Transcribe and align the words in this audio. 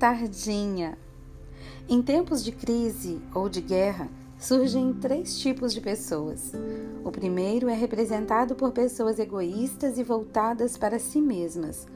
tardinha. 0.00 0.96
Em 1.86 2.00
tempos 2.00 2.42
de 2.42 2.52
crise 2.52 3.20
ou 3.34 3.50
de 3.50 3.60
guerra, 3.60 4.08
surgem 4.38 4.94
três 4.94 5.38
tipos 5.38 5.74
de 5.74 5.80
pessoas. 5.82 6.52
O 7.04 7.12
primeiro 7.12 7.68
é 7.68 7.74
representado 7.74 8.54
por 8.54 8.72
pessoas 8.72 9.18
egoístas 9.18 9.98
e 9.98 10.02
voltadas 10.02 10.78
para 10.78 10.98
si 10.98 11.20
mesmas. 11.20 11.86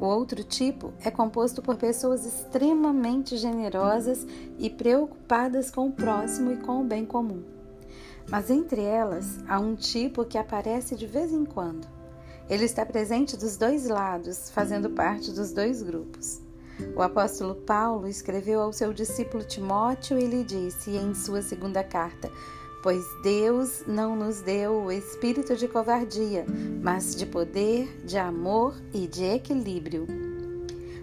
O 0.00 0.04
outro 0.04 0.42
tipo 0.42 0.92
é 1.04 1.12
composto 1.12 1.62
por 1.62 1.76
pessoas 1.76 2.26
extremamente 2.26 3.36
generosas 3.36 4.26
e 4.58 4.68
preocupadas 4.68 5.70
com 5.70 5.86
o 5.86 5.92
próximo 5.92 6.50
e 6.50 6.56
com 6.56 6.80
o 6.80 6.84
bem 6.84 7.06
comum. 7.06 7.44
Mas 8.28 8.50
entre 8.50 8.82
elas 8.82 9.38
há 9.46 9.60
um 9.60 9.76
tipo 9.76 10.24
que 10.24 10.38
aparece 10.38 10.96
de 10.96 11.06
vez 11.06 11.32
em 11.32 11.44
quando. 11.44 11.86
Ele 12.50 12.64
está 12.64 12.84
presente 12.84 13.36
dos 13.36 13.56
dois 13.56 13.86
lados, 13.86 14.50
fazendo 14.50 14.90
parte 14.90 15.30
dos 15.30 15.52
dois 15.52 15.84
grupos. 15.84 16.42
O 16.96 17.02
apóstolo 17.02 17.54
Paulo 17.54 18.08
escreveu 18.08 18.60
ao 18.60 18.72
seu 18.72 18.92
discípulo 18.92 19.44
Timóteo 19.44 20.18
e 20.18 20.26
lhe 20.26 20.44
disse 20.44 20.90
em 20.90 21.14
sua 21.14 21.42
segunda 21.42 21.82
carta: 21.82 22.30
Pois 22.82 23.04
Deus 23.22 23.82
não 23.86 24.14
nos 24.14 24.40
deu 24.40 24.84
o 24.84 24.92
espírito 24.92 25.56
de 25.56 25.66
covardia, 25.66 26.44
mas 26.82 27.16
de 27.16 27.26
poder, 27.26 28.04
de 28.04 28.18
amor 28.18 28.74
e 28.92 29.06
de 29.06 29.24
equilíbrio. 29.24 30.06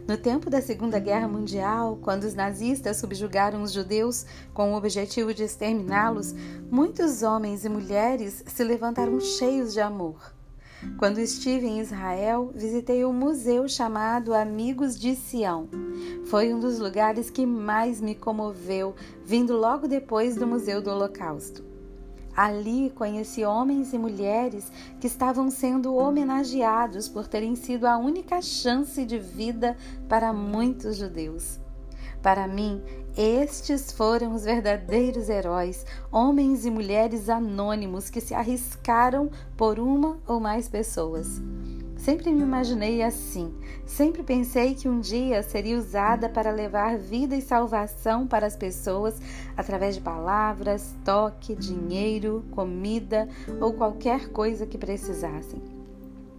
No 0.07 0.17
tempo 0.17 0.49
da 0.49 0.61
Segunda 0.61 0.99
Guerra 0.99 1.27
Mundial, 1.27 1.97
quando 2.01 2.25
os 2.25 2.33
nazistas 2.33 2.97
subjugaram 2.97 3.61
os 3.61 3.71
judeus 3.71 4.25
com 4.53 4.73
o 4.73 4.75
objetivo 4.75 5.33
de 5.33 5.43
exterminá-los, 5.43 6.33
muitos 6.69 7.23
homens 7.23 7.63
e 7.63 7.69
mulheres 7.69 8.43
se 8.45 8.63
levantaram 8.63 9.19
cheios 9.19 9.73
de 9.73 9.79
amor. 9.79 10.33
Quando 10.97 11.19
estive 11.19 11.67
em 11.67 11.79
Israel, 11.79 12.51
visitei 12.55 13.05
um 13.05 13.13
museu 13.13 13.67
chamado 13.67 14.33
Amigos 14.33 14.99
de 14.99 15.15
Sião. 15.15 15.69
Foi 16.25 16.53
um 16.53 16.59
dos 16.59 16.79
lugares 16.79 17.29
que 17.29 17.45
mais 17.45 18.01
me 18.01 18.15
comoveu, 18.15 18.95
vindo 19.23 19.55
logo 19.55 19.87
depois 19.87 20.35
do 20.35 20.47
Museu 20.47 20.81
do 20.81 20.89
Holocausto. 20.89 21.63
Ali 22.35 22.89
conheci 22.91 23.43
homens 23.43 23.93
e 23.93 23.97
mulheres 23.97 24.71
que 24.99 25.07
estavam 25.07 25.51
sendo 25.51 25.95
homenageados 25.95 27.07
por 27.07 27.27
terem 27.27 27.55
sido 27.55 27.85
a 27.85 27.97
única 27.97 28.41
chance 28.41 29.05
de 29.05 29.19
vida 29.19 29.77
para 30.07 30.31
muitos 30.31 30.97
judeus. 30.97 31.59
Para 32.21 32.47
mim, 32.47 32.81
estes 33.17 33.91
foram 33.91 34.33
os 34.33 34.43
verdadeiros 34.43 35.27
heróis, 35.27 35.85
homens 36.11 36.65
e 36.65 36.71
mulheres 36.71 37.29
anônimos 37.29 38.09
que 38.09 38.21
se 38.21 38.33
arriscaram 38.33 39.29
por 39.57 39.79
uma 39.79 40.17
ou 40.27 40.39
mais 40.39 40.69
pessoas. 40.69 41.41
Sempre 41.97 42.31
me 42.31 42.41
imaginei 42.41 43.03
assim. 43.03 43.53
Sempre 43.85 44.23
pensei 44.23 44.73
que 44.73 44.89
um 44.89 44.99
dia 44.99 45.43
seria 45.43 45.77
usada 45.77 46.27
para 46.29 46.51
levar 46.51 46.97
vida 46.97 47.35
e 47.35 47.41
salvação 47.41 48.25
para 48.25 48.47
as 48.47 48.55
pessoas 48.55 49.21
através 49.55 49.95
de 49.95 50.01
palavras, 50.01 50.95
toque, 51.05 51.55
dinheiro, 51.55 52.43
comida 52.51 53.29
ou 53.59 53.73
qualquer 53.73 54.29
coisa 54.29 54.65
que 54.65 54.79
precisassem. 54.79 55.80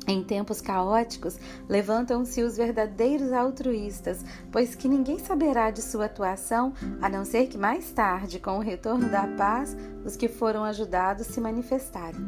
Em 0.07 0.23
tempos 0.23 0.61
caóticos, 0.61 1.39
levantam-se 1.69 2.43
os 2.43 2.57
verdadeiros 2.57 3.33
altruístas, 3.33 4.25
pois 4.51 4.75
que 4.75 4.89
ninguém 4.89 5.19
saberá 5.19 5.71
de 5.71 5.81
sua 5.81 6.07
atuação, 6.07 6.73
a 7.01 7.09
não 7.09 7.25
ser 7.25 7.47
que 7.47 7.57
mais 7.57 7.93
tarde, 7.93 8.41
com 8.41 8.59
o 8.59 8.63
retorno 8.63 9.09
da 9.09 9.29
paz, 9.29 9.77
os 10.05 10.17
que 10.17 10.29
foram 10.29 10.65
ajudados 10.65 11.29
se 11.29 11.41
manifestarem. 11.41 12.21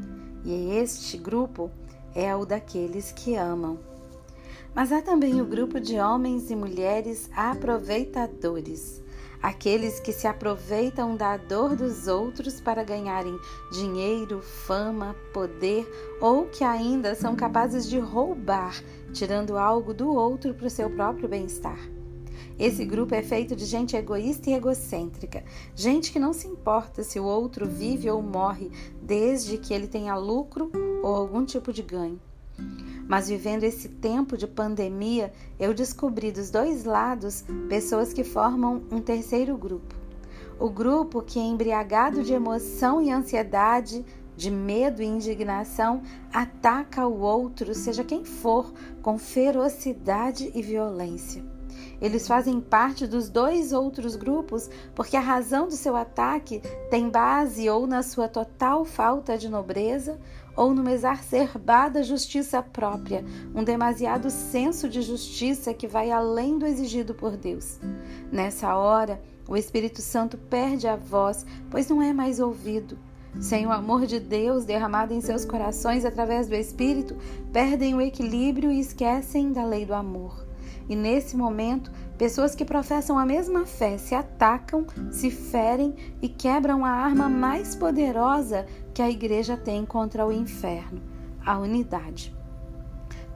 E 0.44 0.76
este 0.76 1.16
grupo 1.16 1.70
é 2.14 2.34
o 2.36 2.46
daqueles 2.46 3.10
que 3.10 3.34
amam. 3.34 3.78
Mas 4.72 4.92
há 4.92 5.02
também 5.02 5.40
o 5.40 5.44
grupo 5.44 5.80
de 5.80 5.98
homens 5.98 6.50
e 6.50 6.56
mulheres 6.56 7.28
aproveitadores, 7.34 9.02
aqueles 9.44 10.00
que 10.00 10.10
se 10.10 10.26
aproveitam 10.26 11.14
da 11.14 11.36
dor 11.36 11.76
dos 11.76 12.08
outros 12.08 12.62
para 12.62 12.82
ganharem 12.82 13.38
dinheiro, 13.70 14.40
fama, 14.40 15.14
poder 15.34 15.86
ou 16.18 16.46
que 16.46 16.64
ainda 16.64 17.14
são 17.14 17.36
capazes 17.36 17.86
de 17.86 17.98
roubar, 17.98 18.74
tirando 19.12 19.58
algo 19.58 19.92
do 19.92 20.08
outro 20.08 20.54
para 20.54 20.66
o 20.66 20.70
seu 20.70 20.88
próprio 20.88 21.28
bem-estar. 21.28 21.78
Esse 22.58 22.86
grupo 22.86 23.14
é 23.14 23.22
feito 23.22 23.54
de 23.54 23.66
gente 23.66 23.94
egoísta 23.94 24.48
e 24.48 24.54
egocêntrica, 24.54 25.44
gente 25.76 26.10
que 26.10 26.18
não 26.18 26.32
se 26.32 26.48
importa 26.48 27.02
se 27.02 27.20
o 27.20 27.24
outro 27.24 27.66
vive 27.66 28.08
ou 28.08 28.22
morre, 28.22 28.70
desde 29.02 29.58
que 29.58 29.74
ele 29.74 29.86
tenha 29.86 30.16
lucro 30.16 30.72
ou 31.02 31.14
algum 31.14 31.44
tipo 31.44 31.70
de 31.70 31.82
ganho. 31.82 32.18
Mas 33.08 33.28
vivendo 33.28 33.64
esse 33.64 33.88
tempo 33.88 34.36
de 34.36 34.46
pandemia, 34.46 35.32
eu 35.58 35.74
descobri 35.74 36.32
dos 36.32 36.50
dois 36.50 36.84
lados 36.84 37.44
pessoas 37.68 38.12
que 38.12 38.24
formam 38.24 38.82
um 38.90 39.00
terceiro 39.00 39.56
grupo. 39.56 39.94
O 40.58 40.70
grupo 40.70 41.20
que, 41.20 41.38
embriagado 41.38 42.22
de 42.22 42.32
emoção 42.32 43.02
e 43.02 43.10
ansiedade, 43.10 44.04
de 44.36 44.50
medo 44.50 45.02
e 45.02 45.06
indignação, 45.06 46.02
ataca 46.32 47.06
o 47.06 47.20
outro, 47.20 47.74
seja 47.74 48.04
quem 48.04 48.24
for, 48.24 48.72
com 49.02 49.18
ferocidade 49.18 50.50
e 50.54 50.62
violência. 50.62 51.53
Eles 52.00 52.26
fazem 52.26 52.60
parte 52.60 53.06
dos 53.06 53.28
dois 53.28 53.72
outros 53.72 54.16
grupos 54.16 54.68
porque 54.94 55.16
a 55.16 55.20
razão 55.20 55.68
do 55.68 55.74
seu 55.74 55.96
ataque 55.96 56.60
tem 56.90 57.08
base 57.08 57.68
ou 57.68 57.86
na 57.86 58.02
sua 58.02 58.28
total 58.28 58.84
falta 58.84 59.38
de 59.38 59.48
nobreza 59.48 60.18
ou 60.56 60.72
numa 60.72 60.92
exacerbada 60.92 62.02
justiça 62.02 62.62
própria, 62.62 63.24
um 63.54 63.64
demasiado 63.64 64.30
senso 64.30 64.88
de 64.88 65.02
justiça 65.02 65.74
que 65.74 65.86
vai 65.86 66.10
além 66.10 66.58
do 66.58 66.66
exigido 66.66 67.14
por 67.14 67.36
Deus. 67.36 67.78
Nessa 68.30 68.76
hora, 68.76 69.20
o 69.48 69.56
Espírito 69.56 70.00
Santo 70.00 70.38
perde 70.38 70.86
a 70.86 70.96
voz, 70.96 71.44
pois 71.70 71.88
não 71.88 72.00
é 72.00 72.12
mais 72.12 72.40
ouvido. 72.40 72.96
Sem 73.40 73.66
o 73.66 73.72
amor 73.72 74.06
de 74.06 74.20
Deus 74.20 74.64
derramado 74.64 75.12
em 75.12 75.20
seus 75.20 75.44
corações 75.44 76.04
através 76.04 76.46
do 76.46 76.54
Espírito, 76.54 77.16
perdem 77.52 77.94
o 77.94 78.00
equilíbrio 78.00 78.70
e 78.70 78.78
esquecem 78.78 79.52
da 79.52 79.64
lei 79.64 79.84
do 79.84 79.92
amor. 79.92 80.43
E 80.88 80.94
nesse 80.94 81.36
momento, 81.36 81.90
pessoas 82.18 82.54
que 82.54 82.64
professam 82.64 83.18
a 83.18 83.24
mesma 83.24 83.64
fé 83.64 83.96
se 83.96 84.14
atacam, 84.14 84.86
se 85.10 85.30
ferem 85.30 85.94
e 86.20 86.28
quebram 86.28 86.84
a 86.84 86.90
arma 86.90 87.28
mais 87.28 87.74
poderosa 87.74 88.66
que 88.92 89.00
a 89.00 89.10
igreja 89.10 89.56
tem 89.56 89.84
contra 89.84 90.26
o 90.26 90.32
inferno, 90.32 91.00
a 91.44 91.58
unidade. 91.58 92.34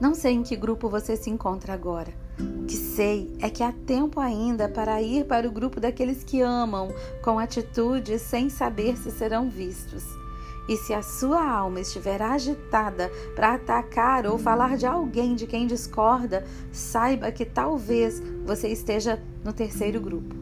Não 0.01 0.15
sei 0.15 0.35
em 0.35 0.43
que 0.43 0.55
grupo 0.55 0.89
você 0.89 1.17
se 1.17 1.29
encontra 1.29 1.73
agora. 1.73 2.13
O 2.39 2.67
que 2.67 2.77
sei 2.77 3.37
é 3.41 3.51
que 3.51 3.65
há 3.65 3.73
tempo 3.73 4.21
ainda 4.21 4.69
para 4.69 5.03
ir 5.03 5.27
para 5.27 5.49
o 5.49 5.51
grupo 5.51 5.81
daqueles 5.81 6.23
que 6.23 6.41
amam 6.41 6.89
com 7.25 7.39
atitude 7.39 8.19
sem 8.19 8.49
saber 8.49 8.97
se 8.97 9.11
serão 9.11 9.51
vistos. 9.51 10.05
E 10.69 10.77
se 10.77 10.93
a 10.93 11.01
sua 11.01 11.43
alma 11.43 11.81
estiver 11.81 12.21
agitada 12.21 13.11
para 13.35 13.55
atacar 13.55 14.27
ou 14.27 14.39
falar 14.39 14.77
de 14.77 14.87
alguém 14.87 15.35
de 15.35 15.47
quem 15.47 15.67
discorda, 15.67 16.47
saiba 16.71 17.33
que 17.33 17.47
talvez 17.47 18.21
você 18.45 18.69
esteja 18.69 19.19
no 19.43 19.53
terceiro 19.53 19.99
grupo. 19.99 20.37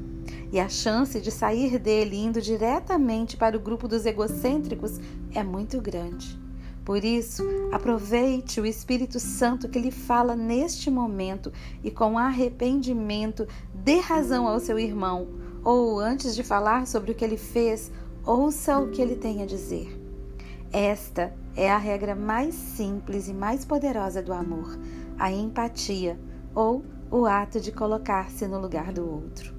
E 0.50 0.58
a 0.58 0.68
chance 0.68 1.20
de 1.20 1.30
sair 1.30 1.78
dele 1.78 2.16
indo 2.16 2.40
diretamente 2.40 3.36
para 3.36 3.56
o 3.56 3.60
grupo 3.60 3.86
dos 3.86 4.04
egocêntricos 4.04 4.98
é 5.32 5.44
muito 5.44 5.80
grande. 5.80 6.36
Por 6.84 7.04
isso, 7.04 7.44
aproveite 7.72 8.60
o 8.60 8.66
Espírito 8.66 9.18
Santo 9.18 9.68
que 9.68 9.78
lhe 9.78 9.90
fala 9.90 10.36
neste 10.36 10.88
momento 10.88 11.52
e, 11.82 11.90
com 11.90 12.16
arrependimento, 12.16 13.46
dê 13.74 13.98
razão 13.98 14.46
ao 14.46 14.60
seu 14.60 14.78
irmão, 14.78 15.26
ou 15.64 15.98
antes 15.98 16.34
de 16.34 16.44
falar 16.44 16.86
sobre 16.86 17.10
o 17.10 17.14
que 17.14 17.24
ele 17.24 17.36
fez, 17.36 17.90
ouça 18.24 18.78
o 18.78 18.88
que 18.90 19.02
ele 19.02 19.16
tem 19.16 19.42
a 19.42 19.46
dizer. 19.46 19.95
Esta 20.76 21.32
é 21.56 21.72
a 21.72 21.78
regra 21.78 22.14
mais 22.14 22.54
simples 22.54 23.28
e 23.28 23.32
mais 23.32 23.64
poderosa 23.64 24.22
do 24.22 24.30
amor, 24.30 24.78
a 25.18 25.32
empatia, 25.32 26.20
ou 26.54 26.84
o 27.10 27.24
ato 27.24 27.58
de 27.58 27.72
colocar-se 27.72 28.46
no 28.46 28.60
lugar 28.60 28.92
do 28.92 29.10
outro. 29.10 29.54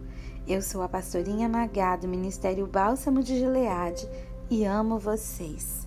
Eu 0.47 0.61
sou 0.61 0.83
a 0.83 0.87
pastorinha 0.87 1.49
Magá 1.49 1.95
do 1.95 2.07
Ministério 2.07 2.67
Bálsamo 2.67 3.23
de 3.23 3.35
Gileade 3.35 4.07
e 4.47 4.63
amo 4.63 4.99
vocês. 4.99 5.86